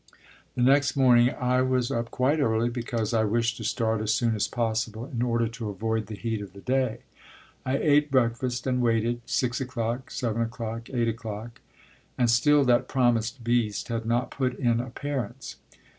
The 0.55 0.63
next 0.63 0.95
morning 0.95 1.29
I 1.29 1.61
was 1.61 1.91
up 1.91 2.09
quite 2.09 2.39
early, 2.39 2.69
because 2.69 3.13
I 3.13 3.23
wished 3.23 3.57
to 3.57 3.63
start 3.63 4.01
as 4.01 4.11
soon 4.11 4.33
as 4.35 4.47
possible 4.47 5.05
in 5.05 5.21
order 5.21 5.47
to 5.49 5.69
avoid 5.69 6.07
the 6.07 6.15
heat 6.15 6.41
of 6.41 6.53
the 6.53 6.59
day. 6.59 7.01
I 7.67 7.77
ate 7.77 8.09
breakfast 8.09 8.65
and 8.65 8.81
waited 8.81 9.21
six 9.27 9.61
o'clock, 9.61 10.09
seven 10.09 10.41
o'clock, 10.41 10.89
eight 10.89 11.07
o'clock 11.07 11.61
and 12.17 12.31
still 12.31 12.63
that 12.63 12.87
promised 12.87 13.43
beast 13.43 13.89
had 13.89 14.07
not 14.07 14.31
put 14.31 14.57
in 14.57 14.79
appearance. 14.79 15.57